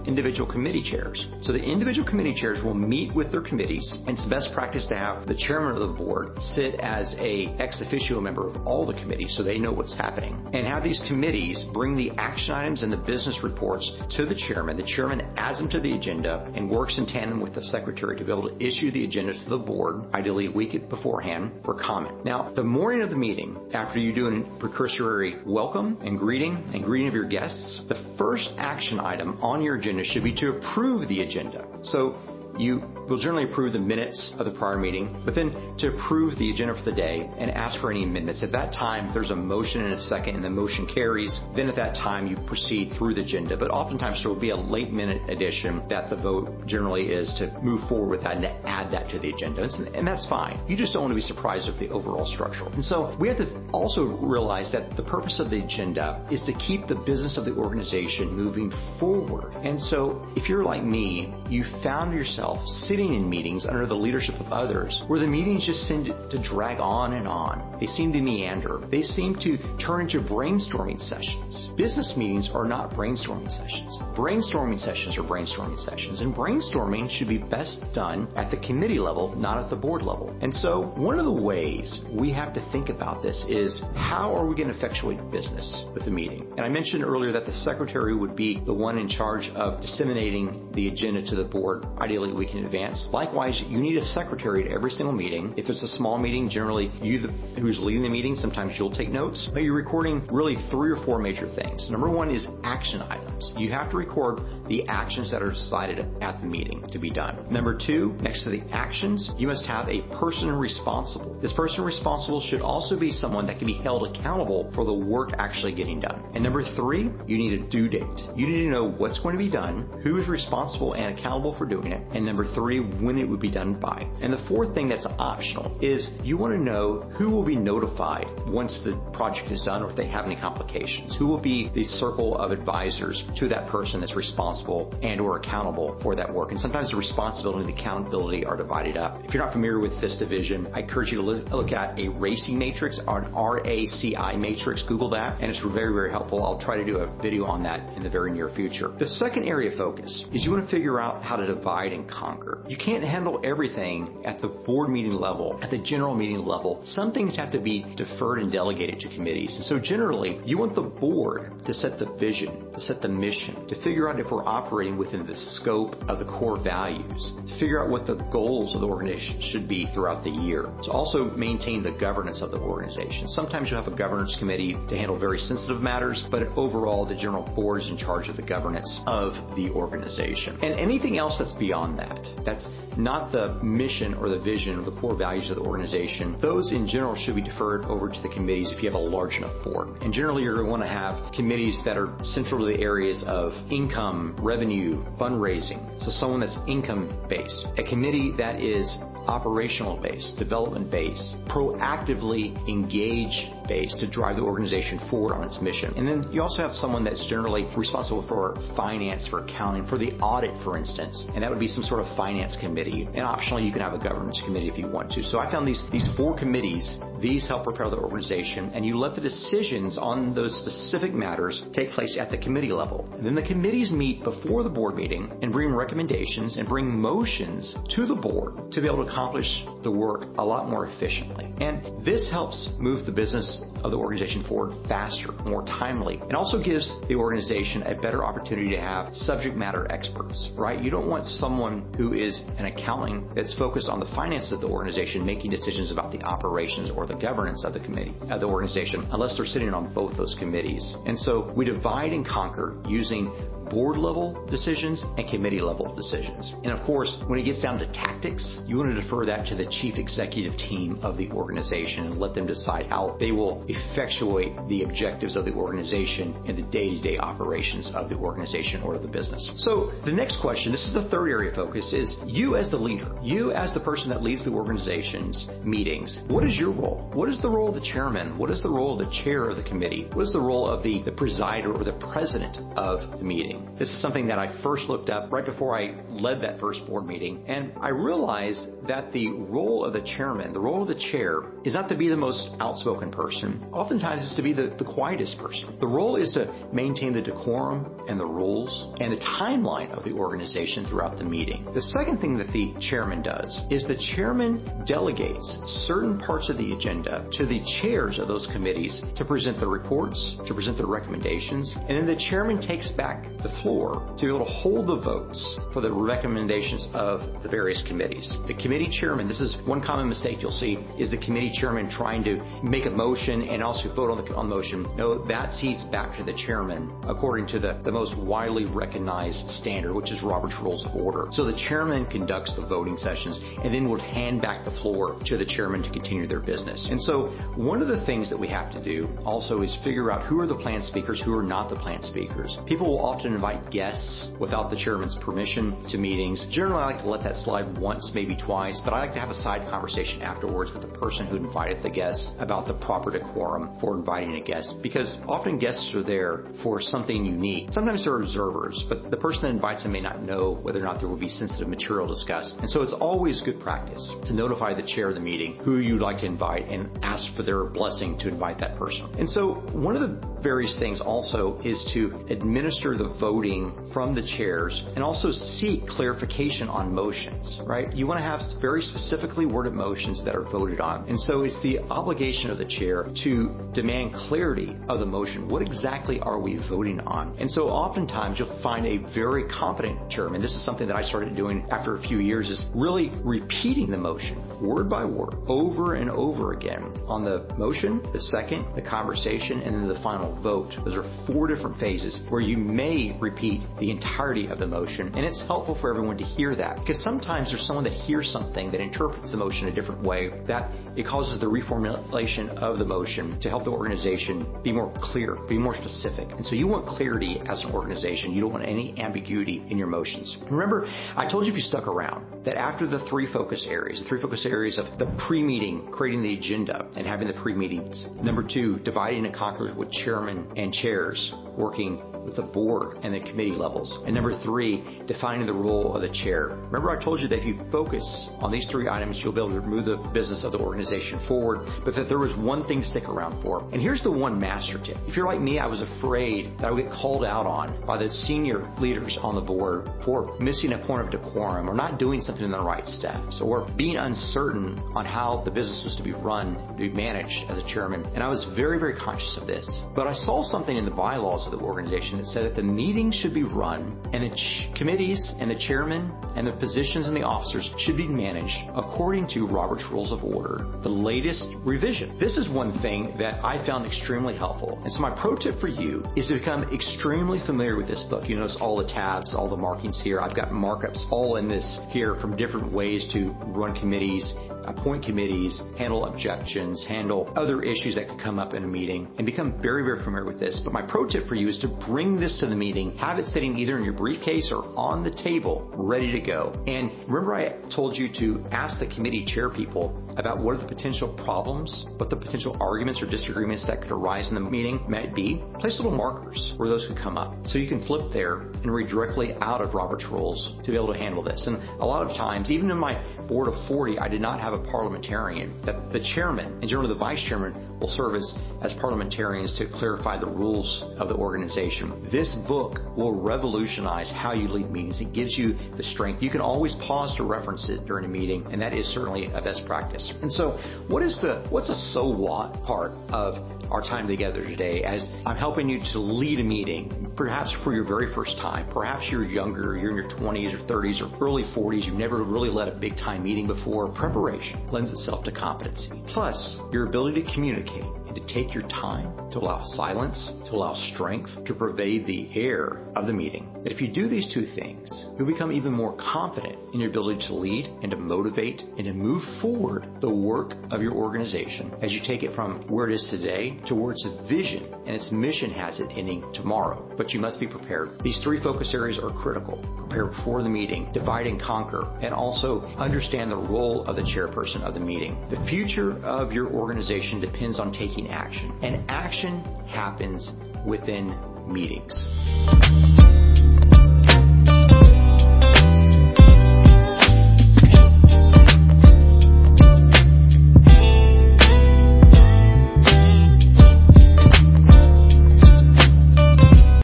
individual 0.07 0.49
committee 0.49 0.83
chairs. 0.83 1.27
So 1.41 1.51
the 1.51 1.61
individual 1.61 2.07
committee 2.07 2.33
chairs 2.33 2.63
will 2.63 2.73
meet 2.73 3.13
with 3.13 3.33
their 3.33 3.41
committees 3.41 3.93
and 4.07 4.17
it's 4.17 4.25
best 4.27 4.53
practice 4.53 4.87
to 4.87 4.95
have 4.95 5.27
the 5.27 5.35
chairman 5.35 5.75
of 5.75 5.89
the 5.89 5.93
board 5.93 6.41
sit 6.41 6.75
as 6.75 7.15
a 7.19 7.47
ex 7.59 7.81
officio 7.81 8.21
member 8.21 8.47
of 8.47 8.65
all 8.65 8.85
the 8.85 8.93
committees 8.93 9.35
so 9.35 9.43
they 9.43 9.57
know 9.57 9.73
what's 9.73 9.93
happening 9.93 10.39
and 10.53 10.65
have 10.65 10.83
these 10.83 11.01
committees 11.09 11.65
bring 11.73 11.97
the 11.97 12.11
action 12.17 12.60
items 12.61 12.83
and 12.83 12.93
the 12.93 12.97
business 12.97 13.39
reports 13.43 13.91
to 14.11 14.25
the 14.25 14.35
chairman. 14.35 14.77
The 14.77 14.83
chairman 14.83 15.21
adds 15.35 15.57
them 15.57 15.69
to 15.69 15.79
the 15.79 15.93
agenda 15.93 16.51
and 16.55 16.69
works 16.69 16.97
in 16.99 17.07
tandem 17.07 17.41
with 17.41 17.55
the 17.55 17.63
secretary 17.63 18.17
to 18.17 18.23
be 18.23 18.31
able 18.31 18.49
to 18.49 18.63
issue 18.63 18.91
the 18.91 19.03
agenda 19.03 19.33
to 19.33 19.49
the 19.49 19.57
board, 19.57 20.03
ideally 20.13 20.45
a 20.45 20.51
week 20.51 20.71
beforehand, 20.89 21.51
for 21.65 21.73
comment. 21.73 22.23
Now, 22.23 22.51
the 22.53 22.63
morning 22.63 23.01
of 23.01 23.09
the 23.09 23.15
meeting, 23.15 23.57
after 23.73 23.99
you 23.99 24.13
do 24.13 24.27
a 24.27 24.59
precursory 24.59 25.39
welcome 25.45 25.97
and 26.01 26.19
greeting 26.19 26.63
and 26.73 26.83
greeting 26.83 27.07
of 27.07 27.13
your 27.13 27.27
guests, 27.27 27.81
the 27.89 28.15
first 28.17 28.51
action 28.57 28.99
item 28.99 29.39
on 29.41 29.61
your 29.63 29.75
agenda 29.75 30.03
should 30.03 30.23
be 30.23 30.35
to 30.35 30.49
approve 30.49 31.07
the 31.07 31.21
agenda. 31.21 31.65
So 31.81 32.15
you 32.57 33.00
will 33.11 33.19
generally 33.19 33.43
approve 33.51 33.73
the 33.73 33.79
minutes 33.79 34.33
of 34.39 34.45
the 34.45 34.51
prior 34.51 34.77
meeting, 34.77 35.21
but 35.25 35.35
then 35.35 35.51
to 35.77 35.93
approve 35.93 36.37
the 36.37 36.49
agenda 36.49 36.73
for 36.73 36.89
the 36.89 36.95
day 36.95 37.29
and 37.37 37.51
ask 37.51 37.79
for 37.81 37.91
any 37.91 38.03
amendments. 38.03 38.41
At 38.41 38.51
that 38.53 38.71
time, 38.71 39.13
there's 39.13 39.31
a 39.31 39.35
motion 39.35 39.81
and 39.81 39.93
a 39.93 39.99
second, 39.99 40.35
and 40.35 40.43
the 40.43 40.49
motion 40.49 40.87
carries. 40.87 41.37
Then 41.55 41.67
at 41.67 41.75
that 41.75 41.95
time, 41.95 42.27
you 42.27 42.37
proceed 42.47 42.93
through 42.97 43.15
the 43.15 43.21
agenda. 43.21 43.57
But 43.57 43.69
oftentimes 43.69 44.23
there 44.23 44.31
will 44.31 44.39
be 44.39 44.51
a 44.51 44.55
late 44.55 44.91
minute 44.91 45.29
addition 45.29 45.87
that 45.89 46.09
the 46.09 46.15
vote 46.15 46.65
generally 46.65 47.07
is 47.07 47.33
to 47.35 47.51
move 47.61 47.87
forward 47.89 48.11
with 48.11 48.23
that 48.23 48.37
and 48.37 48.43
to 48.43 48.69
add 48.69 48.91
that 48.91 49.09
to 49.09 49.19
the 49.19 49.29
agenda. 49.31 49.67
And 49.93 50.07
that's 50.07 50.25
fine. 50.27 50.63
You 50.69 50.77
just 50.77 50.93
don't 50.93 51.01
want 51.01 51.11
to 51.11 51.15
be 51.15 51.21
surprised 51.21 51.67
with 51.67 51.79
the 51.79 51.89
overall 51.89 52.25
structure. 52.25 52.67
And 52.67 52.83
so 52.83 53.15
we 53.19 53.27
have 53.27 53.37
to 53.37 53.69
also 53.73 54.05
realize 54.05 54.71
that 54.71 54.95
the 54.95 55.03
purpose 55.03 55.39
of 55.39 55.49
the 55.49 55.63
agenda 55.63 56.25
is 56.31 56.41
to 56.43 56.53
keep 56.53 56.87
the 56.87 56.95
business 56.95 57.37
of 57.37 57.45
the 57.45 57.55
organization 57.55 58.31
moving 58.31 58.71
forward. 58.99 59.53
And 59.55 59.81
so 59.81 60.25
if 60.37 60.47
you're 60.47 60.63
like 60.63 60.83
me, 60.83 61.33
you 61.49 61.65
found 61.83 62.13
yourself 62.13 62.65
sitting 62.67 63.00
in 63.09 63.29
meetings 63.29 63.65
under 63.65 63.85
the 63.85 63.95
leadership 63.95 64.39
of 64.39 64.51
others 64.51 65.03
where 65.07 65.19
the 65.19 65.27
meetings 65.27 65.65
just 65.65 65.87
seem 65.87 66.05
to 66.05 66.43
drag 66.43 66.79
on 66.79 67.13
and 67.13 67.27
on. 67.27 67.77
They 67.79 67.87
seem 67.87 68.13
to 68.13 68.21
meander. 68.21 68.79
They 68.91 69.01
seem 69.01 69.35
to 69.39 69.57
turn 69.77 70.01
into 70.01 70.19
brainstorming 70.19 71.01
sessions. 71.01 71.69
Business 71.75 72.13
meetings 72.15 72.49
are 72.53 72.65
not 72.65 72.91
brainstorming 72.91 73.49
sessions. 73.49 73.97
Brainstorming 74.15 74.79
sessions 74.79 75.17
are 75.17 75.23
brainstorming 75.23 75.79
sessions 75.79 76.21
and 76.21 76.33
brainstorming 76.33 77.09
should 77.09 77.27
be 77.27 77.39
best 77.39 77.81
done 77.93 78.27
at 78.35 78.51
the 78.51 78.57
committee 78.57 78.99
level, 78.99 79.35
not 79.35 79.57
at 79.57 79.69
the 79.69 79.75
board 79.75 80.03
level. 80.03 80.35
And 80.41 80.53
so 80.53 80.93
one 80.95 81.17
of 81.17 81.25
the 81.25 81.41
ways 81.41 82.01
we 82.11 82.31
have 82.33 82.53
to 82.53 82.71
think 82.71 82.89
about 82.89 83.23
this 83.23 83.45
is 83.49 83.81
how 83.95 84.33
are 84.35 84.45
we 84.45 84.55
going 84.55 84.69
to 84.69 84.77
effectuate 84.77 85.19
business 85.31 85.75
with 85.93 86.05
the 86.05 86.11
meeting? 86.11 86.47
And 86.51 86.61
I 86.61 86.69
mentioned 86.69 87.03
earlier 87.03 87.31
that 87.31 87.45
the 87.45 87.53
secretary 87.53 88.15
would 88.15 88.35
be 88.35 88.61
the 88.65 88.73
one 88.73 88.97
in 88.97 89.09
charge 89.09 89.49
of 89.49 89.81
disseminating 89.81 90.71
the 90.73 90.87
agenda 90.87 91.23
to 91.23 91.35
the 91.35 91.43
board, 91.43 91.85
ideally 91.99 92.31
a 92.31 92.33
week 92.33 92.53
in 92.53 92.65
advance. 92.81 93.07
Likewise, 93.11 93.61
you 93.67 93.79
need 93.79 93.97
a 93.97 94.03
secretary 94.03 94.65
at 94.65 94.71
every 94.71 94.91
single 94.91 95.13
meeting. 95.13 95.53
If 95.57 95.69
it's 95.69 95.83
a 95.83 95.87
small 95.87 96.17
meeting, 96.17 96.49
generally 96.49 96.91
you 97.01 97.19
the, 97.19 97.27
who's 97.59 97.79
leading 97.79 98.03
the 98.03 98.09
meeting, 98.09 98.35
sometimes 98.35 98.73
you'll 98.77 98.95
take 98.95 99.09
notes, 99.09 99.49
but 99.53 99.63
you're 99.63 99.75
recording 99.75 100.25
really 100.31 100.55
three 100.69 100.91
or 100.91 101.03
four 101.05 101.19
major 101.19 101.49
things. 101.55 101.89
Number 101.89 102.09
one 102.09 102.31
is 102.31 102.47
action 102.63 103.01
items. 103.01 103.51
You 103.57 103.71
have 103.71 103.89
to 103.91 103.97
record 103.97 104.41
the 104.67 104.87
actions 104.87 105.31
that 105.31 105.41
are 105.41 105.51
decided 105.51 106.05
at 106.21 106.39
the 106.41 106.47
meeting 106.47 106.83
to 106.91 106.99
be 106.99 107.09
done. 107.09 107.51
Number 107.51 107.77
two, 107.77 108.13
next 108.21 108.43
to 108.43 108.49
the 108.49 108.61
actions, 108.71 109.29
you 109.37 109.47
must 109.47 109.65
have 109.65 109.87
a 109.87 110.01
person 110.19 110.49
responsible. 110.51 111.39
This 111.41 111.53
person 111.53 111.83
responsible 111.83 112.41
should 112.41 112.61
also 112.61 112.97
be 112.97 113.11
someone 113.11 113.45
that 113.47 113.57
can 113.57 113.67
be 113.67 113.73
held 113.73 114.15
accountable 114.15 114.71
for 114.73 114.85
the 114.85 114.93
work 114.93 115.31
actually 115.37 115.73
getting 115.73 115.99
done. 115.99 116.23
And 116.33 116.43
number 116.43 116.63
three, 116.75 117.09
you 117.27 117.37
need 117.37 117.53
a 117.53 117.69
due 117.69 117.87
date. 117.89 118.01
You 118.35 118.47
need 118.47 118.63
to 118.63 118.69
know 118.69 118.89
what's 118.89 119.19
going 119.19 119.37
to 119.37 119.43
be 119.43 119.49
done, 119.49 119.89
who 120.03 120.17
is 120.17 120.27
responsible 120.27 120.93
and 120.93 121.17
accountable 121.17 121.55
for 121.57 121.65
doing 121.65 121.91
it, 121.91 122.01
and 122.13 122.25
number 122.25 122.45
three, 122.53 122.70
when 122.79 123.17
it 123.17 123.27
would 123.27 123.39
be 123.39 123.51
done 123.51 123.73
by. 123.73 124.07
And 124.21 124.31
the 124.31 124.43
fourth 124.47 124.73
thing 124.73 124.89
that's 124.89 125.05
optional 125.17 125.77
is 125.81 126.09
you 126.23 126.37
want 126.37 126.53
to 126.53 126.59
know 126.59 127.01
who 127.17 127.29
will 127.29 127.43
be 127.43 127.55
notified 127.55 128.27
once 128.47 128.79
the 128.83 128.95
project 129.13 129.51
is 129.51 129.63
done 129.63 129.83
or 129.83 129.89
if 129.89 129.95
they 129.95 130.07
have 130.07 130.25
any 130.25 130.35
complications. 130.35 131.15
Who 131.17 131.27
will 131.27 131.41
be 131.41 131.69
the 131.73 131.83
circle 131.83 132.37
of 132.37 132.51
advisors 132.51 133.23
to 133.37 133.47
that 133.49 133.67
person 133.67 134.01
that's 134.01 134.15
responsible 134.15 134.93
and 135.01 135.19
or 135.19 135.37
accountable 135.37 135.99
for 136.01 136.15
that 136.15 136.33
work. 136.33 136.51
And 136.51 136.59
sometimes 136.59 136.91
the 136.91 136.97
responsibility 136.97 137.65
and 137.65 137.69
the 137.69 137.79
accountability 137.79 138.45
are 138.45 138.57
divided 138.57 138.97
up. 138.97 139.23
If 139.23 139.33
you're 139.33 139.43
not 139.43 139.53
familiar 139.53 139.79
with 139.79 139.99
this 140.01 140.17
division, 140.17 140.67
I 140.73 140.81
encourage 140.81 141.11
you 141.11 141.17
to 141.17 141.23
look 141.23 141.71
at 141.71 141.97
a 141.97 142.07
RACI 142.07 142.53
matrix 142.53 142.99
or 143.07 143.19
an 143.19 143.33
RACI 143.33 144.39
matrix. 144.39 144.83
Google 144.83 145.09
that 145.11 145.41
and 145.41 145.49
it's 145.49 145.59
very, 145.59 145.93
very 145.93 146.11
helpful. 146.11 146.43
I'll 146.43 146.59
try 146.59 146.77
to 146.77 146.85
do 146.85 146.97
a 146.97 147.21
video 147.21 147.45
on 147.45 147.63
that 147.63 147.79
in 147.95 148.03
the 148.03 148.09
very 148.09 148.31
near 148.31 148.49
future. 148.49 148.89
The 148.89 149.07
second 149.07 149.47
area 149.47 149.71
of 149.71 149.77
focus 149.77 150.25
is 150.33 150.43
you 150.45 150.51
want 150.51 150.65
to 150.65 150.71
figure 150.71 150.99
out 150.99 151.23
how 151.23 151.35
to 151.35 151.45
divide 151.45 151.93
and 151.93 152.09
conquer. 152.09 152.60
You 152.67 152.77
can't 152.77 153.03
handle 153.03 153.41
everything 153.43 154.23
at 154.25 154.41
the 154.41 154.47
board 154.47 154.89
meeting 154.89 155.13
level, 155.13 155.59
at 155.61 155.71
the 155.71 155.77
general 155.77 156.15
meeting 156.15 156.45
level. 156.45 156.81
Some 156.85 157.11
things 157.11 157.35
have 157.37 157.51
to 157.51 157.59
be 157.59 157.85
deferred 157.95 158.39
and 158.39 158.51
delegated 158.51 158.99
to 159.01 159.09
committees. 159.09 159.55
And 159.55 159.65
so 159.65 159.79
generally, 159.79 160.39
you 160.45 160.57
want 160.57 160.75
the 160.75 160.81
board 160.81 161.65
to 161.65 161.73
set 161.73 161.99
the 161.99 162.05
vision, 162.17 162.71
to 162.73 162.81
set 162.81 163.01
the 163.01 163.09
mission, 163.09 163.67
to 163.67 163.81
figure 163.83 164.09
out 164.09 164.19
if 164.19 164.31
we're 164.31 164.45
operating 164.45 164.97
within 164.97 165.25
the 165.25 165.35
scope 165.35 165.95
of 166.07 166.19
the 166.19 166.25
core 166.25 166.61
values, 166.61 167.33
to 167.47 167.59
figure 167.59 167.83
out 167.83 167.89
what 167.89 168.07
the 168.07 168.15
goals 168.31 168.73
of 168.75 168.81
the 168.81 168.87
organization 168.87 169.41
should 169.41 169.67
be 169.67 169.87
throughout 169.93 170.23
the 170.23 170.29
year, 170.29 170.63
to 170.83 170.91
also 170.91 171.25
maintain 171.31 171.83
the 171.83 171.91
governance 171.91 172.41
of 172.41 172.51
the 172.51 172.59
organization. 172.59 173.27
Sometimes 173.27 173.69
you'll 173.69 173.83
have 173.83 173.91
a 173.91 173.95
governance 173.95 174.35
committee 174.39 174.73
to 174.89 174.97
handle 174.97 175.17
very 175.17 175.39
sensitive 175.39 175.81
matters, 175.81 176.25
but 176.31 176.43
overall, 176.57 177.05
the 177.05 177.15
general 177.15 177.43
board 177.55 177.81
is 177.81 177.87
in 177.87 177.97
charge 177.97 178.27
of 178.27 178.35
the 178.35 178.41
governance 178.41 178.99
of 179.05 179.33
the 179.55 179.69
organization. 179.71 180.57
And 180.61 180.79
anything 180.79 181.17
else 181.17 181.37
that's 181.39 181.51
beyond 181.53 181.99
that, 181.99 182.19
that's 182.51 182.67
not 182.97 183.31
the 183.31 183.53
mission 183.63 184.13
or 184.15 184.29
the 184.29 184.39
vision 184.39 184.79
or 184.79 184.83
the 184.83 184.91
core 184.99 185.15
values 185.15 185.49
of 185.49 185.55
the 185.55 185.63
organization, 185.63 186.37
those 186.41 186.71
in 186.71 186.85
general 186.85 187.15
should 187.15 187.35
be 187.35 187.41
deferred 187.41 187.85
over 187.85 188.09
to 188.09 188.21
the 188.21 188.29
committees 188.29 188.71
if 188.71 188.83
you 188.83 188.89
have 188.89 188.99
a 188.99 189.03
large 189.03 189.35
enough 189.35 189.63
board. 189.63 189.87
And 190.01 190.13
generally, 190.13 190.43
you're 190.43 190.55
going 190.55 190.65
to 190.65 190.71
want 190.71 190.83
to 190.83 190.89
have 190.89 191.31
committees 191.33 191.81
that 191.85 191.97
are 191.97 192.13
central 192.23 192.59
to 192.59 192.65
the 192.65 192.81
areas 192.81 193.23
of 193.25 193.53
income, 193.71 194.35
revenue, 194.41 195.03
fundraising. 195.17 195.79
So 196.01 196.11
someone 196.11 196.41
that's 196.41 196.57
income 196.67 197.25
based. 197.29 197.65
A 197.77 197.83
committee 197.83 198.33
that 198.37 198.61
is 198.61 198.97
operational 199.27 199.97
based, 199.97 200.37
development 200.37 200.91
based, 200.91 201.37
proactively 201.45 202.57
engage 202.67 203.51
based 203.71 204.01
to 204.01 204.07
drive 204.07 204.35
the 204.35 204.41
organization 204.41 204.99
forward 205.09 205.33
on 205.33 205.45
its 205.45 205.61
mission. 205.61 205.93
And 205.95 206.05
then 206.05 206.29
you 206.33 206.41
also 206.41 206.61
have 206.61 206.75
someone 206.75 207.05
that's 207.05 207.25
generally 207.27 207.63
responsible 207.77 208.21
for 208.27 208.53
finance, 208.75 209.25
for 209.27 209.45
accounting, 209.45 209.87
for 209.87 209.97
the 209.97 210.11
audit, 210.19 210.51
for 210.61 210.77
instance. 210.77 211.23
And 211.33 211.41
that 211.41 211.49
would 211.49 211.59
be 211.59 211.69
some 211.69 211.83
sort 211.83 212.01
of 212.01 212.07
finance 212.17 212.57
committee. 212.59 213.07
And 213.07 213.23
optionally, 213.23 213.65
you 213.65 213.71
can 213.71 213.79
have 213.79 213.93
a 213.93 214.03
governance 214.03 214.41
committee 214.43 214.67
if 214.67 214.77
you 214.77 214.89
want 214.89 215.09
to. 215.11 215.23
So 215.23 215.39
I 215.39 215.49
found 215.49 215.65
these, 215.65 215.83
these 215.89 216.09
four 216.17 216.37
committees, 216.37 216.97
these 217.21 217.47
help 217.47 217.63
prepare 217.63 217.89
the 217.89 217.95
organization, 217.95 218.71
and 218.73 218.85
you 218.85 218.97
let 218.97 219.15
the 219.15 219.21
decisions 219.21 219.97
on 219.97 220.35
those 220.35 220.53
specific 220.59 221.13
matters 221.13 221.63
take 221.71 221.91
place 221.91 222.17
at 222.19 222.29
the 222.29 222.37
committee 222.37 222.73
level. 222.73 223.07
And 223.13 223.25
then 223.25 223.35
the 223.35 223.47
committees 223.53 223.89
meet 223.89 224.21
before 224.25 224.63
the 224.63 224.69
board 224.69 224.95
meeting 224.95 225.31
and 225.41 225.53
bring 225.53 225.71
recommendations 225.71 226.57
and 226.57 226.67
bring 226.67 226.91
motions 226.91 227.73
to 227.95 228.05
the 228.05 228.15
board 228.15 228.71
to 228.73 228.81
be 228.81 228.87
able 228.87 229.05
to 229.05 229.09
accomplish 229.09 229.63
the 229.83 229.91
work 229.91 230.25
a 230.37 230.43
lot 230.43 230.69
more 230.69 230.87
efficiently. 230.87 231.53
And 231.61 232.05
this 232.05 232.29
helps 232.29 232.69
move 232.77 233.05
the 233.05 233.11
business 233.13 233.60
of 233.83 233.91
the 233.91 233.97
organization 233.97 234.43
forward 234.43 234.75
faster, 234.87 235.31
more 235.45 235.65
timely, 235.65 236.19
and 236.21 236.33
also 236.33 236.61
gives 236.61 236.99
the 237.07 237.15
organization 237.15 237.83
a 237.83 237.95
better 237.95 238.23
opportunity 238.23 238.69
to 238.69 238.81
have 238.81 239.13
subject 239.15 239.55
matter 239.55 239.91
experts, 239.91 240.49
right? 240.55 240.81
You 240.81 240.91
don't 240.91 241.07
want 241.07 241.27
someone 241.27 241.91
who 241.97 242.13
is 242.13 242.41
an 242.57 242.65
accounting 242.65 243.29
that's 243.35 243.53
focused 243.57 243.89
on 243.89 243.99
the 243.99 244.07
finances 244.15 244.51
of 244.51 244.61
the 244.61 244.67
organization 244.67 245.25
making 245.25 245.51
decisions 245.51 245.91
about 245.91 246.11
the 246.11 246.21
operations 246.23 246.89
or 246.89 247.05
the 247.05 247.15
governance 247.15 247.63
of 247.65 247.73
the 247.73 247.79
committee, 247.79 248.15
of 248.29 248.41
the 248.41 248.47
organization, 248.47 249.07
unless 249.11 249.35
they're 249.37 249.45
sitting 249.45 249.73
on 249.73 249.93
both 249.93 250.17
those 250.17 250.35
committees. 250.39 250.95
And 251.05 251.17
so 251.17 251.51
we 251.55 251.65
divide 251.65 252.13
and 252.13 252.25
conquer 252.25 252.75
using 252.87 253.31
board 253.71 253.97
level 253.97 254.45
decisions 254.47 255.03
and 255.17 255.27
committee 255.29 255.61
level 255.61 255.95
decisions. 255.95 256.53
And 256.63 256.71
of 256.73 256.85
course, 256.85 257.17
when 257.27 257.39
it 257.39 257.43
gets 257.43 257.61
down 257.61 257.79
to 257.79 257.87
tactics, 257.93 258.59
you 258.65 258.77
want 258.77 258.93
to 258.93 259.01
defer 259.01 259.25
that 259.25 259.47
to 259.47 259.55
the 259.55 259.65
chief 259.65 259.95
executive 259.95 260.57
team 260.57 260.99
of 261.01 261.17
the 261.17 261.31
organization 261.31 262.07
and 262.07 262.19
let 262.19 262.35
them 262.35 262.45
decide 262.45 262.87
how 262.87 263.15
they 263.19 263.31
will 263.31 263.40
effectuate 263.67 264.51
the 264.67 264.83
objectives 264.83 265.35
of 265.35 265.45
the 265.45 265.53
organization 265.53 266.25
and 266.47 266.57
the 266.57 266.67
day-to-day 266.77 267.17
operations 267.17 267.91
of 267.93 268.09
the 268.09 268.15
organization 268.15 268.81
or 268.83 268.97
the 268.97 269.07
business. 269.07 269.49
So 269.57 269.91
the 270.05 270.11
next 270.11 270.41
question, 270.41 270.71
this 270.71 270.85
is 270.85 270.93
the 270.93 271.07
third 271.09 271.29
area 271.29 271.49
of 271.49 271.55
focus, 271.55 271.93
is 271.93 272.15
you 272.25 272.55
as 272.55 272.69
the 272.71 272.77
leader, 272.77 273.09
you 273.21 273.51
as 273.51 273.73
the 273.73 273.79
person 273.79 274.09
that 274.09 274.21
leads 274.23 274.43
the 274.45 274.51
organization's 274.51 275.47
meetings, 275.63 276.19
what 276.27 276.45
is 276.45 276.57
your 276.57 276.71
role? 276.71 277.09
What 277.13 277.29
is 277.29 277.41
the 277.41 277.49
role 277.49 277.69
of 277.69 277.75
the 277.75 277.87
chairman? 277.93 278.37
What 278.37 278.51
is 278.51 278.61
the 278.61 278.69
role 278.69 278.93
of 278.93 278.99
the 279.05 279.11
chair 279.23 279.49
of 279.49 279.57
the 279.57 279.63
committee? 279.63 280.07
What 280.13 280.25
is 280.27 280.33
the 280.33 280.39
role 280.39 280.67
of 280.67 280.83
the, 280.83 281.01
the 281.03 281.11
presider 281.11 281.73
or 281.75 281.83
the 281.83 281.97
president 282.11 282.57
of 282.77 283.19
the 283.19 283.23
meeting? 283.23 283.75
This 283.77 283.89
is 283.89 284.01
something 284.01 284.27
that 284.27 284.39
I 284.39 284.47
first 284.61 284.89
looked 284.89 285.09
up 285.09 285.31
right 285.31 285.45
before 285.45 285.77
I 285.77 286.01
led 286.09 286.41
that 286.41 286.59
first 286.59 286.85
board 286.87 287.05
meeting, 287.05 287.43
and 287.47 287.73
I 287.79 287.89
realized 287.89 288.67
that 288.87 289.11
the 289.13 289.29
role 289.29 289.85
of 289.85 289.93
the 289.93 290.01
chairman, 290.01 290.53
the 290.53 290.59
role 290.59 290.81
of 290.81 290.87
the 290.87 291.01
chair, 291.11 291.43
is 291.63 291.73
not 291.73 291.89
to 291.89 291.95
be 291.95 292.07
the 292.09 292.17
most 292.17 292.49
outspoken 292.59 293.11
person. 293.11 293.30
Oftentimes, 293.71 294.23
it's 294.23 294.35
to 294.35 294.41
be 294.41 294.53
the, 294.53 294.73
the 294.77 294.85
quietest 294.85 295.37
person. 295.39 295.77
The 295.79 295.87
role 295.87 296.15
is 296.15 296.33
to 296.33 296.51
maintain 296.73 297.13
the 297.13 297.21
decorum 297.21 298.05
and 298.07 298.19
the 298.19 298.25
rules 298.25 298.93
and 298.99 299.13
the 299.13 299.23
timeline 299.23 299.91
of 299.91 300.03
the 300.03 300.11
organization 300.11 300.85
throughout 300.85 301.17
the 301.17 301.23
meeting. 301.23 301.65
The 301.73 301.81
second 301.81 302.19
thing 302.19 302.37
that 302.37 302.51
the 302.51 302.73
chairman 302.79 303.21
does 303.21 303.57
is 303.69 303.87
the 303.87 303.95
chairman 304.15 304.83
delegates 304.85 305.59
certain 305.87 306.19
parts 306.19 306.49
of 306.49 306.57
the 306.57 306.73
agenda 306.73 307.25
to 307.33 307.45
the 307.45 307.61
chairs 307.81 308.19
of 308.19 308.27
those 308.27 308.47
committees 308.51 309.01
to 309.15 309.23
present 309.23 309.59
the 309.59 309.67
reports, 309.67 310.35
to 310.45 310.53
present 310.53 310.77
the 310.77 310.85
recommendations, 310.85 311.73
and 311.75 311.89
then 311.89 312.05
the 312.05 312.21
chairman 312.29 312.61
takes 312.61 312.91
back 312.91 313.23
the 313.43 313.55
floor 313.61 314.13
to 314.17 314.25
be 314.25 314.27
able 314.27 314.45
to 314.45 314.51
hold 314.51 314.87
the 314.87 314.99
votes 314.99 315.57
for 315.73 315.81
the 315.81 315.91
recommendations 315.91 316.87
of 316.93 317.21
the 317.43 317.49
various 317.49 317.81
committees. 317.87 318.31
The 318.47 318.55
committee 318.55 318.89
chairman, 318.91 319.27
this 319.27 319.39
is 319.39 319.55
one 319.65 319.81
common 319.81 320.09
mistake 320.09 320.41
you'll 320.41 320.51
see, 320.51 320.75
is 320.99 321.11
the 321.11 321.17
committee 321.17 321.51
chairman 321.53 321.89
trying 321.89 322.23
to 322.25 322.37
make 322.63 322.85
a 322.85 322.89
motion 322.89 323.20
and 323.29 323.63
also 323.63 323.93
vote 323.93 324.09
on 324.09 324.23
the 324.23 324.35
on 324.35 324.49
motion. 324.49 324.83
No, 324.95 325.23
that 325.25 325.53
seats 325.53 325.83
back 325.83 326.17
to 326.17 326.23
the 326.23 326.33
chairman 326.33 326.91
according 327.07 327.47
to 327.47 327.59
the, 327.59 327.79
the 327.83 327.91
most 327.91 328.17
widely 328.17 328.65
recognized 328.65 329.49
standard, 329.51 329.93
which 329.93 330.11
is 330.11 330.23
Robert's 330.23 330.55
Rules 330.61 330.85
of 330.85 330.95
Order. 330.95 331.27
So 331.31 331.45
the 331.45 331.55
chairman 331.55 332.05
conducts 332.05 332.55
the 332.55 332.65
voting 332.65 332.97
sessions 332.97 333.39
and 333.63 333.73
then 333.73 333.89
would 333.89 334.01
hand 334.01 334.41
back 334.41 334.65
the 334.65 334.71
floor 334.71 335.17
to 335.25 335.37
the 335.37 335.45
chairman 335.45 335.83
to 335.83 335.89
continue 335.89 336.27
their 336.27 336.39
business. 336.39 336.87
And 336.89 337.01
so 337.01 337.27
one 337.55 337.81
of 337.81 337.87
the 337.87 338.03
things 338.05 338.29
that 338.29 338.39
we 338.39 338.47
have 338.47 338.71
to 338.71 338.83
do 338.83 339.07
also 339.25 339.61
is 339.61 339.77
figure 339.83 340.11
out 340.11 340.25
who 340.25 340.39
are 340.39 340.47
the 340.47 340.55
planned 340.55 340.83
speakers, 340.83 341.21
who 341.23 341.35
are 341.37 341.43
not 341.43 341.69
the 341.69 341.75
planned 341.75 342.05
speakers. 342.05 342.57
People 342.65 342.89
will 342.89 343.05
often 343.05 343.33
invite 343.33 343.69
guests 343.71 344.29
without 344.39 344.69
the 344.69 344.77
chairman's 344.77 345.15
permission 345.21 345.83
to 345.89 345.97
meetings. 345.97 346.45
Generally, 346.49 346.81
I 346.81 346.85
like 346.85 347.01
to 347.01 347.09
let 347.09 347.23
that 347.23 347.37
slide 347.37 347.77
once, 347.77 348.11
maybe 348.13 348.35
twice, 348.35 348.81
but 348.83 348.93
I 348.93 348.99
like 348.99 349.13
to 349.13 349.19
have 349.19 349.29
a 349.29 349.35
side 349.35 349.69
conversation 349.69 350.21
afterwards 350.21 350.71
with 350.73 350.81
the 350.81 350.97
person 350.97 351.27
who 351.27 351.35
invited 351.35 351.83
the 351.83 351.89
guests 351.89 352.31
about 352.39 352.65
the 352.65 352.73
proper 352.73 353.10
decorum 353.11 353.77
for 353.79 353.95
inviting 353.95 354.35
a 354.35 354.41
guest 354.41 354.75
because 354.81 355.17
often 355.27 355.59
guests 355.59 355.91
are 355.93 356.03
there 356.03 356.45
for 356.63 356.81
something 356.81 357.25
unique. 357.25 357.69
Sometimes 357.71 358.03
they're 358.03 358.19
observers, 358.19 358.83
but 358.89 359.11
the 359.11 359.17
person 359.17 359.43
that 359.43 359.49
invites 359.49 359.83
them 359.83 359.91
may 359.91 359.99
not 359.99 360.23
know 360.23 360.59
whether 360.61 360.79
or 360.79 360.83
not 360.83 360.99
there 360.99 361.09
will 361.09 361.17
be 361.17 361.29
sensitive 361.29 361.67
material 361.67 362.07
discussed. 362.07 362.55
And 362.59 362.69
so 362.69 362.81
it's 362.81 362.93
always 362.93 363.41
good 363.41 363.59
practice 363.59 364.11
to 364.25 364.33
notify 364.33 364.73
the 364.73 364.83
chair 364.83 365.09
of 365.09 365.15
the 365.15 365.21
meeting 365.21 365.55
who 365.63 365.77
you'd 365.77 366.01
like 366.01 366.19
to 366.19 366.25
invite 366.25 366.69
and 366.69 366.89
ask 367.03 367.33
for 367.35 367.43
their 367.43 367.65
blessing 367.65 368.17
to 368.19 368.27
invite 368.27 368.59
that 368.59 368.77
person. 368.77 369.09
And 369.17 369.29
so 369.29 369.55
one 369.73 369.95
of 369.95 370.01
the 370.01 370.41
various 370.41 370.77
things 370.79 371.01
also 371.01 371.59
is 371.63 371.89
to 371.93 372.25
administer 372.29 372.97
the 372.97 373.09
voting 373.19 373.89
from 373.93 374.15
the 374.15 374.25
chairs 374.37 374.83
and 374.95 375.03
also 375.03 375.31
seek 375.31 375.85
clarification 375.87 376.67
on 376.67 376.93
motions, 376.93 377.59
right? 377.65 377.91
You 377.93 378.07
want 378.07 378.19
to 378.19 378.23
have 378.23 378.41
very 378.59 378.81
specifically 378.81 379.45
worded 379.45 379.73
motions 379.73 380.23
that 380.25 380.35
are 380.35 380.43
voted 380.43 380.79
on. 380.79 381.07
And 381.07 381.19
so 381.19 381.41
it's 381.41 381.61
the 381.61 381.79
obligation 381.89 382.49
of 382.49 382.57
the 382.57 382.65
chair 382.65 383.00
to 383.23 383.71
demand 383.73 384.13
clarity 384.13 384.75
of 384.87 384.99
the 384.99 385.05
motion. 385.05 385.47
What 385.49 385.61
exactly 385.61 386.19
are 386.19 386.39
we 386.39 386.57
voting 386.69 386.99
on? 387.01 387.35
And 387.39 387.49
so 387.49 387.67
oftentimes 387.67 388.39
you'll 388.39 388.61
find 388.61 388.85
a 388.85 388.97
very 389.13 389.47
competent 389.47 390.09
chairman. 390.09 390.41
This 390.41 390.53
is 390.53 390.63
something 390.63 390.87
that 390.87 390.95
I 390.95 391.01
started 391.01 391.35
doing 391.35 391.65
after 391.71 391.95
a 391.95 392.01
few 392.01 392.19
years 392.19 392.49
is 392.49 392.65
really 392.75 393.11
repeating 393.23 393.89
the 393.89 393.97
motion 393.97 394.37
word 394.61 394.89
by 394.89 395.05
word 395.05 395.35
over 395.47 395.95
and 395.95 396.09
over 396.11 396.53
again 396.53 396.93
on 397.07 397.23
the 397.23 397.47
motion, 397.57 398.01
the 398.13 398.19
second, 398.19 398.65
the 398.75 398.81
conversation, 398.81 399.61
and 399.61 399.75
then 399.75 399.87
the 399.87 399.99
final 400.01 400.39
vote. 400.41 400.73
Those 400.85 400.95
are 400.95 401.25
four 401.25 401.47
different 401.47 401.79
phases 401.79 402.21
where 402.29 402.41
you 402.41 402.57
may 402.57 403.17
repeat 403.19 403.61
the 403.79 403.89
entirety 403.91 404.47
of 404.47 404.59
the 404.59 404.67
motion. 404.67 405.07
And 405.15 405.25
it's 405.25 405.41
helpful 405.47 405.77
for 405.81 405.89
everyone 405.89 406.17
to 406.17 406.23
hear 406.23 406.55
that 406.55 406.77
because 406.77 407.03
sometimes 407.03 407.49
there's 407.49 407.65
someone 407.65 407.83
that 407.85 407.93
hears 407.93 408.31
something 408.31 408.71
that 408.71 408.81
interprets 408.81 409.31
the 409.31 409.37
motion 409.37 409.67
a 409.67 409.71
different 409.71 410.03
way 410.03 410.29
that 410.47 410.69
it 410.95 411.05
causes 411.05 411.39
the 411.39 411.45
reformulation 411.45 412.49
of 412.57 412.77
the 412.77 412.85
motion 412.91 413.39
to 413.39 413.47
help 413.49 413.63
the 413.63 413.71
organization 413.71 414.35
be 414.63 414.71
more 414.71 414.91
clear, 415.09 415.35
be 415.47 415.57
more 415.57 415.75
specific. 415.75 416.27
And 416.31 416.45
so 416.45 416.53
you 416.55 416.67
want 416.67 416.85
clarity 416.87 417.33
as 417.47 417.63
an 417.63 417.71
organization. 417.71 418.33
You 418.33 418.41
don't 418.41 418.53
want 418.57 418.65
any 418.65 418.87
ambiguity 418.99 419.57
in 419.69 419.77
your 419.77 419.87
motions. 419.87 420.37
Remember, 420.49 420.79
I 421.15 421.23
told 421.31 421.45
you 421.45 421.51
if 421.51 421.57
you 421.57 421.63
stuck 421.63 421.87
around 421.87 422.19
that 422.45 422.55
after 422.55 422.85
the 422.87 422.99
three 423.09 423.31
focus 423.31 423.65
areas, 423.69 424.01
the 424.01 424.07
three 424.09 424.21
focus 424.21 424.45
areas 424.45 424.77
of 424.77 424.85
the 424.99 425.05
pre-meeting, 425.27 425.91
creating 425.91 426.21
the 426.23 426.33
agenda 426.33 426.87
and 426.97 427.07
having 427.07 427.27
the 427.27 427.37
pre-meetings. 427.43 428.07
Number 428.21 428.43
two, 428.43 428.79
dividing 428.79 429.25
and 429.25 429.33
conquering 429.33 429.75
with 429.77 429.91
chairman 429.91 430.51
and 430.57 430.73
chairs, 430.73 431.33
working 431.57 432.01
with 432.23 432.35
the 432.35 432.41
board 432.41 432.97
and 433.03 433.13
the 433.13 433.19
committee 433.19 433.51
levels. 433.51 433.99
And 434.05 434.13
number 434.13 434.37
three, 434.43 435.03
defining 435.07 435.45
the 435.47 435.53
role 435.53 435.95
of 435.95 436.01
the 436.01 436.09
chair. 436.09 436.49
Remember 436.69 436.89
I 436.91 437.03
told 437.03 437.19
you 437.19 437.27
that 437.27 437.39
if 437.39 437.45
you 437.45 437.55
focus 437.71 438.05
on 438.39 438.51
these 438.51 438.67
three 438.69 438.87
items, 438.87 439.19
you'll 439.21 439.33
be 439.33 439.41
able 439.41 439.59
to 439.59 439.67
move 439.67 439.85
the 439.85 439.97
business 440.13 440.43
of 440.43 440.51
the 440.51 440.59
organization 440.59 441.19
forward, 441.27 441.67
but 441.83 441.95
that 441.95 442.07
there 442.07 442.19
was 442.19 442.35
one 442.37 442.67
thing 442.67 442.80
to 442.81 442.89
stick 442.89 443.07
around 443.09 443.41
for. 443.41 443.63
And 443.71 443.81
here's 443.81 444.03
the 444.03 444.11
one 444.11 444.39
master 444.39 444.79
tip. 444.83 444.97
If 445.07 445.15
you're 445.15 445.25
like 445.25 445.39
me, 445.39 445.59
I 445.59 445.67
was 445.67 445.81
afraid 445.81 446.57
that 446.59 446.65
I 446.65 446.71
would 446.71 446.83
get 446.83 446.91
called 446.91 447.23
out 447.23 447.45
on 447.45 447.85
by 447.85 447.97
the 447.97 448.09
senior 448.09 448.67
leaders 448.79 449.17
on 449.21 449.35
the 449.35 449.41
board 449.41 449.89
for 450.05 450.37
missing 450.39 450.73
a 450.73 450.85
point 450.85 451.05
of 451.05 451.11
decorum 451.11 451.69
or 451.69 451.73
not 451.73 451.99
doing 451.99 452.21
something 452.21 452.45
in 452.45 452.51
the 452.51 452.63
right 452.63 452.85
steps 452.87 453.41
or 453.41 453.67
being 453.77 453.97
uncertain 453.97 454.79
on 454.95 455.05
how 455.05 455.41
the 455.45 455.51
business 455.51 455.83
was 455.83 455.95
to 455.95 456.03
be 456.03 456.13
run, 456.13 456.55
to 456.67 456.73
be 456.73 456.89
managed 456.89 457.49
as 457.49 457.57
a 457.57 457.67
chairman. 457.67 458.05
And 458.13 458.23
I 458.23 458.27
was 458.27 458.43
very, 458.55 458.79
very 458.79 458.95
conscious 458.95 459.37
of 459.39 459.47
this. 459.47 459.67
But 459.95 460.07
I 460.07 460.13
saw 460.13 460.43
something 460.43 460.75
in 460.75 460.85
the 460.85 460.91
bylaws 460.91 461.45
of 461.45 461.57
the 461.57 461.63
organization 461.65 462.17
that 462.17 462.25
said 462.25 462.45
that 462.45 462.55
the 462.55 462.63
meetings 462.63 463.15
should 463.15 463.33
be 463.33 463.43
run 463.43 463.99
and 464.13 464.23
the 464.23 464.35
ch- 464.35 464.67
committees 464.75 465.33
and 465.39 465.49
the 465.49 465.55
chairman 465.55 466.11
and 466.35 466.47
the 466.47 466.53
positions 466.53 467.07
and 467.07 467.15
the 467.15 467.23
officers 467.23 467.69
should 467.77 467.97
be 467.97 468.07
managed 468.07 468.57
according 468.75 469.27
to 469.29 469.45
Robert's 469.45 469.85
Rules 469.91 470.11
of 470.11 470.23
Order, 470.23 470.65
the 470.83 470.89
latest 470.89 471.47
revision. 471.63 472.17
This 472.19 472.37
is 472.37 472.49
one 472.49 472.70
thing 472.81 473.15
that 473.17 473.43
I 473.43 473.63
found 473.65 473.85
extremely 473.85 474.35
helpful. 474.35 474.79
And 474.83 474.91
so 474.91 474.99
my 474.99 475.11
pro 475.11 475.35
tip 475.35 475.59
for 475.59 475.67
you 475.67 476.03
is 476.15 476.27
to 476.27 476.35
become 476.35 476.63
extremely 476.73 477.39
familiar 477.45 477.75
with 477.75 477.87
this 477.87 478.03
book. 478.03 478.27
You 478.29 478.37
notice 478.37 478.57
all 478.59 478.77
the 478.77 478.87
tabs, 478.87 479.33
all 479.35 479.49
the 479.49 479.57
markings 479.57 480.01
here. 480.01 480.19
I've 480.19 480.35
got 480.35 480.49
markups 480.49 481.09
all 481.11 481.37
in 481.37 481.47
this 481.47 481.79
here 481.89 482.15
from 482.15 482.35
different 482.35 482.71
ways 482.71 483.07
to 483.13 483.35
run 483.47 483.75
committees, 483.79 484.33
appoint 484.65 485.03
committees, 485.03 485.61
handle 485.77 486.05
objections, 486.05 486.85
handle 486.87 487.31
other 487.35 487.61
issues 487.61 487.95
that 487.95 488.07
could 488.07 488.19
come 488.19 488.39
up 488.39 488.53
in 488.53 488.63
a 488.63 488.67
meeting, 488.67 489.07
and 489.17 489.25
become 489.25 489.61
very, 489.61 489.83
very 489.83 490.03
familiar 490.03 490.25
with 490.25 490.39
this. 490.39 490.61
But 490.63 490.73
my 490.73 490.81
pro 490.81 491.05
tip 491.07 491.27
for 491.27 491.35
you 491.35 491.47
is 491.47 491.59
to 491.59 491.67
bring 491.67 492.19
this 492.19 492.39
to 492.39 492.45
the 492.45 492.55
meeting, 492.55 492.95
have 492.97 493.19
it 493.19 493.25
sitting 493.25 493.57
either 493.57 493.77
in 493.77 493.83
your 493.83 493.93
briefcase 493.93 494.51
or 494.51 494.63
on 494.77 495.03
the 495.03 495.11
table, 495.11 495.71
ready 495.75 496.11
to 496.11 496.19
go. 496.19 496.53
And 496.67 496.91
remember 497.07 497.35
I 497.35 497.53
told 497.73 497.95
you 497.97 498.09
to 498.19 498.43
ask 498.51 498.79
the 498.79 498.87
committee 498.87 499.25
chair 499.25 499.49
people 499.49 499.97
about 500.17 500.39
what 500.41 500.55
are 500.55 500.59
the 500.59 500.67
potential 500.67 501.07
problems, 501.07 501.85
what 501.97 502.09
the 502.09 502.15
potential 502.15 502.50
arguments 502.59 503.01
or 503.01 503.05
disagreements 503.05 503.65
that 503.67 503.81
could 503.81 503.91
arise 503.91 504.29
in 504.29 504.35
the 504.35 504.41
meeting 504.41 504.83
might 504.89 505.13
be. 505.15 505.43
Place 505.55 505.77
little 505.77 505.95
markers 505.95 506.53
where 506.57 506.69
those 506.69 506.85
could 506.87 506.97
come 506.97 507.17
up. 507.17 507.35
So 507.47 507.57
you 507.57 507.67
can 507.67 507.85
flip 507.85 508.11
there 508.11 508.39
and 508.39 508.73
read 508.73 508.89
directly 508.89 509.33
out 509.41 509.61
of 509.61 509.73
Robert's 509.73 510.05
rules 510.05 510.53
to 510.63 510.71
be 510.71 510.75
able 510.75 510.93
to 510.93 510.99
handle 510.99 511.23
this. 511.23 511.47
And 511.47 511.57
a 511.79 511.85
lot 511.85 512.09
of 512.09 512.15
times, 512.15 512.49
even 512.49 512.71
in 512.71 512.77
my 512.77 513.01
board 513.27 513.47
of 513.47 513.67
40, 513.67 513.99
I 513.99 514.07
did 514.07 514.21
not 514.21 514.39
have 514.39 514.53
a 514.53 514.59
parliamentarian. 514.59 515.61
That 515.65 515.91
the 515.91 515.99
chairman 515.99 516.47
and 516.61 516.69
generally 516.69 516.89
the 516.89 516.99
vice 516.99 517.23
chairman 517.23 517.53
will 517.81 517.89
serve 517.89 518.15
as, 518.15 518.33
as 518.61 518.73
parliamentarians 518.73 519.57
to 519.57 519.65
clarify 519.67 520.17
the 520.17 520.27
rules 520.27 520.83
of 520.97 521.09
the 521.09 521.15
organization. 521.15 522.07
This 522.11 522.35
book 522.47 522.79
will 522.95 523.19
revolutionize 523.19 524.09
how 524.11 524.33
you 524.33 524.47
lead 524.47 524.69
meetings. 524.69 525.01
It 525.01 525.13
gives 525.13 525.37
you 525.37 525.55
the 525.75 525.83
strength, 525.83 526.21
you 526.21 526.29
can 526.29 526.41
always 526.41 526.75
pause 526.75 527.15
to 527.17 527.23
reference 527.23 527.69
it 527.69 527.85
during 527.85 528.05
a 528.05 528.07
meeting, 528.07 528.45
and 528.51 528.61
that 528.61 528.73
is 528.73 528.85
certainly 528.87 529.25
a 529.33 529.41
best 529.41 529.65
practice. 529.65 530.13
And 530.21 530.31
so, 530.31 530.59
what 530.87 531.01
is 531.01 531.19
the 531.21 531.45
what's 531.49 531.69
a 531.69 531.75
so 531.75 532.07
what 532.07 532.40
part 532.63 532.91
of 533.09 533.35
our 533.71 533.81
time 533.81 534.07
together 534.07 534.43
today 534.43 534.83
as 534.83 535.07
I'm 535.25 535.37
helping 535.37 535.69
you 535.69 535.79
to 535.93 535.99
lead 535.99 536.39
a 536.39 536.43
meeting, 536.43 537.11
perhaps 537.15 537.55
for 537.63 537.73
your 537.73 537.85
very 537.85 538.13
first 538.13 538.37
time. 538.37 538.69
Perhaps 538.71 539.05
you're 539.09 539.23
younger, 539.23 539.77
you're 539.77 539.91
in 539.91 539.95
your 539.95 540.09
20s 540.09 540.53
or 540.53 540.65
30s 540.67 541.01
or 541.01 541.25
early 541.25 541.43
40s, 541.55 541.85
you've 541.85 541.95
never 541.95 542.23
really 542.23 542.49
led 542.49 542.67
a 542.67 542.75
big 542.75 542.97
time 542.97 543.23
meeting 543.23 543.47
before. 543.47 543.87
Preparation 543.89 544.65
lends 544.71 544.91
itself 544.91 545.23
to 545.25 545.31
competency. 545.31 545.89
Plus, 546.07 546.59
your 546.71 546.87
ability 546.87 547.23
to 547.23 547.33
communicate 547.33 547.85
to 548.13 548.25
take 548.27 548.53
your 548.53 548.67
time, 548.67 549.29
to 549.31 549.39
allow 549.39 549.63
silence, 549.63 550.31
to 550.45 550.55
allow 550.55 550.73
strength 550.73 551.29
to 551.45 551.53
pervade 551.53 552.05
the 552.05 552.29
air 552.35 552.85
of 552.95 553.07
the 553.07 553.13
meeting. 553.13 553.47
That 553.63 553.71
if 553.71 553.81
you 553.81 553.87
do 553.87 554.07
these 554.07 554.31
two 554.33 554.45
things, 554.55 555.07
you'll 555.17 555.27
become 555.27 555.51
even 555.51 555.71
more 555.71 555.95
confident 555.97 556.57
in 556.73 556.79
your 556.79 556.89
ability 556.89 557.27
to 557.27 557.35
lead 557.35 557.67
and 557.81 557.91
to 557.91 557.97
motivate 557.97 558.61
and 558.61 558.85
to 558.85 558.93
move 558.93 559.23
forward 559.41 559.87
the 560.01 560.09
work 560.09 560.53
of 560.71 560.81
your 560.81 560.93
organization 560.93 561.71
as 561.81 561.91
you 561.91 562.01
take 562.05 562.23
it 562.23 562.33
from 562.33 562.61
where 562.69 562.89
it 562.89 562.95
is 562.95 563.07
today 563.09 563.57
towards 563.67 564.03
a 564.05 564.27
vision 564.27 564.73
and 564.85 564.95
its 564.95 565.11
mission 565.11 565.51
has 565.51 565.79
it 565.79 565.89
ending 565.91 566.23
tomorrow. 566.33 566.89
But 566.97 567.11
you 567.11 567.19
must 567.19 567.39
be 567.39 567.47
prepared. 567.47 568.01
These 568.03 568.19
three 568.23 568.41
focus 568.41 568.73
areas 568.73 568.99
are 568.99 569.09
critical. 569.09 569.57
Prepare 569.77 570.07
before 570.07 570.41
the 570.43 570.49
meeting, 570.49 570.91
divide 570.93 571.27
and 571.27 571.39
conquer, 571.39 571.81
and 572.01 572.13
also 572.13 572.61
understand 572.77 573.31
the 573.31 573.37
role 573.37 573.85
of 573.85 573.95
the 573.95 574.01
chairperson 574.01 574.61
of 574.63 574.73
the 574.73 574.79
meeting. 574.79 575.17
The 575.29 575.43
future 575.45 575.93
of 576.05 576.31
your 576.31 576.47
organization 576.47 577.21
depends 577.21 577.59
on 577.59 577.71
taking 577.71 578.00
action, 578.09 578.51
and 578.61 578.83
action 578.89 579.43
happens 579.67 580.29
within 580.65 581.15
meetings. 581.47 583.00